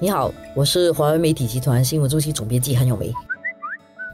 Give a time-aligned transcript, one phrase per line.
[0.00, 3.12] 你好，我是华为媒体集团新闻中心总编辑韩永梅。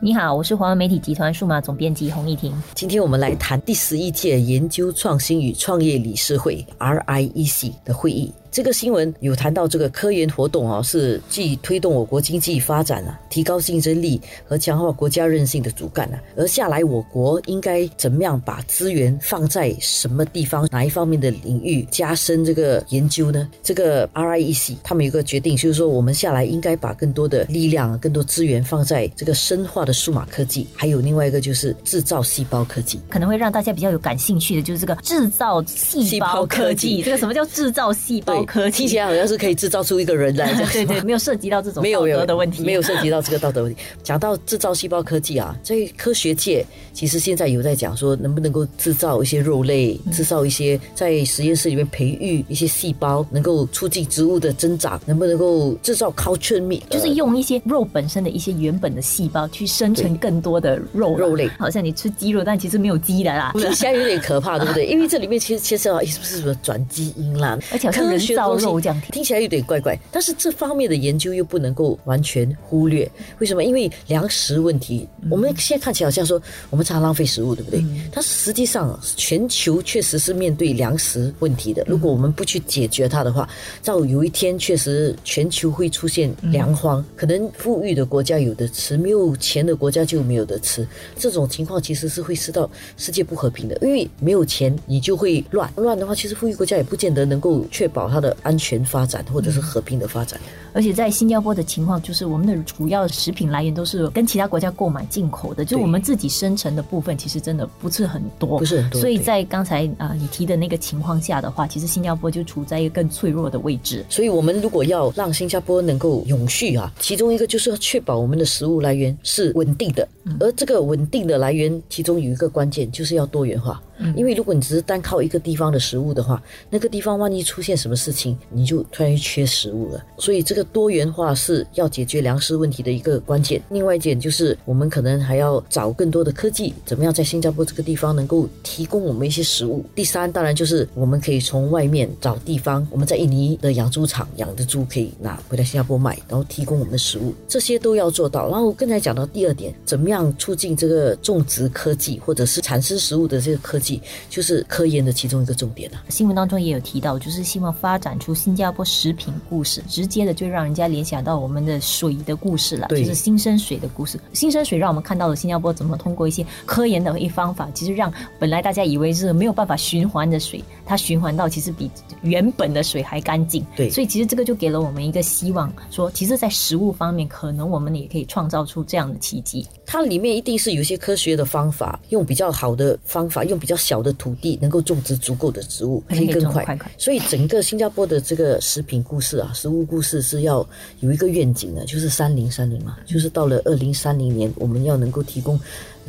[0.00, 2.52] 你好，我是华为媒体集团数码总编辑洪一婷。
[2.74, 8.30] 今天我们来谈第十一届研究创新与创业理事会 （RIEC） 的会议。
[8.50, 16.20] 这个新闻有谈到这个科研活动啊，是既推动我国经济发展啊，提高竞争力和强化国家韧性的主干啊。
[16.36, 23.48] 而下来，我国应该怎么样把资源放在什么地方、哪一方面的领域加深这个研究呢？
[23.62, 37.00] 这个 RIEC 他们有个决定，就是说我们下来应该把更多的力量、更多资源放在这个深化的数码科技，还有另外一个就是制造细胞科技，可能会让大家比较有感兴趣的，就是这个制造细胞科技。
[37.00, 38.39] 这个什么叫制造细胞？
[38.44, 43.80] 科听起来好像是可以制造出一个人来， 对对，没有涉及到这种道德的问题，没有涉及到这个道德问题。
[44.02, 64.86] 讲到制造细胞科技啊，在科学界其实现在有在讲说，能不能够制造一些肉类，制造一些在实验室里面培育一些细胞，能够促进植物的增长，能不能够制造 culture meat，就是用一些肉本身的一些原本的细胞去生成更多的肉肉类，好像你吃鸡肉，但其实没有鸡的啦，听起来有点可怕，对不对？
[64.86, 68.80] 因为这里面其实牵涉到是不是什么转基因啦， 而且科学造肉。
[69.12, 73.10] 听起来有点怪怪，但是这方面的研究又不能够完全忽略。
[73.38, 73.62] 为什么？
[73.62, 77.84] 因为粮食问题，我们现在看起来好像说我们常浪费食物，对不对？
[78.12, 81.84] 但是实际上，全球确实是面对粮食问题的。
[81.86, 83.48] 如果我们不去解决它的话，
[83.84, 90.86] 到有一天确实全球会出现粮荒，可能富裕的国家有的吃，没有钱的国家就没有的吃。
[91.16, 95.70] 这种情况其实是会使到世界不和平的，因为没有钱，你就会乱。
[95.76, 98.60] 乱的话，其实富裕国家也不见得能够确保它的安。
[98.60, 100.38] 全发展或者是和平的发展，
[100.72, 109.00] 而且在新加坡的情况，就是我们的主要食品来源都是跟其他国家购买进口的，就我们自己生成的部分其实真的不是很多，不是很多。
[109.00, 114.04] 所以在刚才啊你提的那个情况下的话，其实新加坡就处在一个更脆弱的位置。
[114.08, 120.06] 所以我们如果要让新加坡能够永续啊，其中一个就是要确保我们的食物来源是稳定的，
[120.38, 123.80] 而这个稳定的来源，其中有一个关键就是要多元化。
[124.16, 130.02] 因为如果你只是单靠一个地方的食物的话，那个地方万一出现什么事情，你就突然缺食物了。
[130.16, 133.60] 所以这个多元化是要解决粮食问题的一个关键。
[133.70, 139.84] 另外一点就是，我们可能还要找更多的科技，怎么样在新加坡这个地方能够提供我们一些食物。
[139.94, 148.48] 第三，当然就是我们可以从外面找地方，我们在印尼的养猪场养的猪可以拿回来新加坡卖，然后提供我们的食物，这些都要做到。
[148.48, 154.00] 然后刚才讲到第二点，怎么样促进这个种植科技或者是产生食物的这个科技。
[154.28, 156.02] 就是科研的其中一个重点了。
[156.08, 164.20] 新闻当中也有提到，就是希望发展出新加坡食品故事，直接的就让人家联想到我们的水的故事了，就是新生水的故事。
[164.32, 171.90] 新生水让我们看到了新加坡怎么通过一些科研的一方法，其实让本来大家以为是没有办法循环的水，它循环到其实比
[172.22, 173.64] 原本的水还干净。
[173.76, 179.66] 对，所以其实这个就给了我们一个希望，说其实，在食物方面，可能我们也可以创造出这样的奇迹。
[179.86, 186.78] 它里面一定是有一些科学的方法，用比较好的方法，用比较小的土地，能够种植足够的植物，可以更快。
[186.96, 190.66] 所以整个新加坡的这个食品故事啊，食物故事是要
[191.00, 195.58] 有一个愿景的，就是三零三零嘛，就是到了二零三零年，我们要能够提供。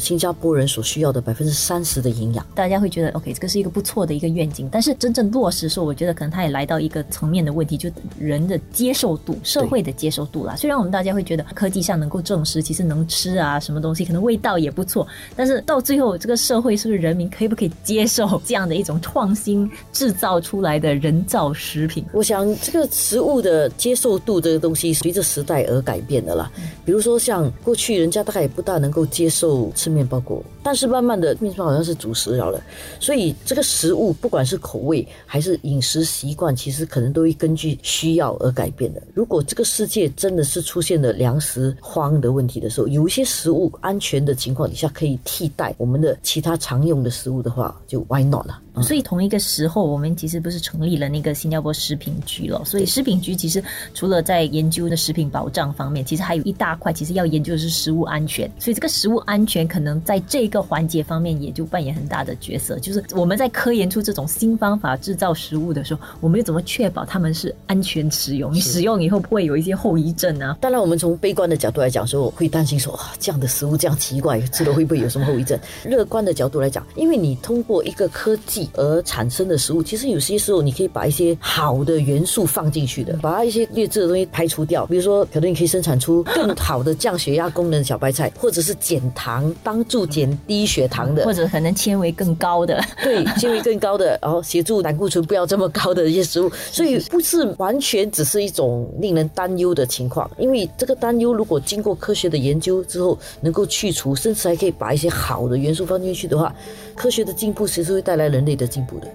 [0.02, 4.68] 新加坡人所需要的百分之三十的营养，大家会觉得 OK，这个是一个不错的一个愿景。
[4.72, 10.56] 但是真正落实的时候，我觉得可能它也来到一个层面的问题，就人的接受度、社会的接受度啦。
[10.56, 22.04] 虽然我们大家会觉得科技上能够证实，其实能吃啊，什么东西可能味道也不错，但是到最后，这个社会是不是人民可以不可以接受这样的一种创新制造出来的人造食品？
[22.12, 26.52] 我想这个食物的接受度这个东西随着时代而改变的啦。
[26.84, 29.91] 比如说像过去人家大概也不大能够接受吃。
[29.92, 32.62] 面包果，但是慢慢的面包好像是主食了了，
[33.00, 39.02] 所以这个食物不管是口味还是饮食习惯，其实可能都会根据需要而改变的。
[39.14, 48.62] 如果这个世界真的是出现了粮食荒的问题的时候，有一些食物安全的情况底下可以替代我们的其他常用的食物的话，就 why not 了？
[48.82, 52.64] 所以同一个时候，我们其实不是成立了那个新加坡食品局了。
[52.64, 53.62] 所以食品局其实
[53.94, 58.50] 除了在研究的食品保障方面，其实还有一大块，其实要研究的是食物安全。
[58.60, 62.80] 所以这个食物安全可能在这个环节方面也就扮演很大的角色。
[62.80, 68.54] 就是我们在科研出这种新方法制造食物的时候，我们又怎么确保它们是安全使用？
[68.54, 70.56] 你使用以后不会有一些后遗症呢？
[70.62, 75.60] 当然，我们从悲观的角度来讲，说会担心说啊，这样的食物这样奇怪，吃了会不会有什么后遗症？
[75.84, 78.70] 乐观的角度来讲，因为你通过一个科技。
[78.74, 84.86] 而产生的食物，其实有些时候你可以把一些好的元素放进去的，把它一些劣质的东西排除掉。
[84.86, 100.30] 比如说，可能你可以生产出更好的降血压功能的小白菜，或者是减糖帮助减低血糖的，或者可能纤维更高的，对 纤维更高的，然后协助胆固醇不要这么高的一些食物，所以不是完全只是一种令人担忧的情况。
[100.38, 106.54] 因为这个担忧如果经过科学的研究之后能够去除，甚至还可以把一些好的元素放进去的话，
[106.96, 109.08] 科学的进步其实会带来人类的进步的。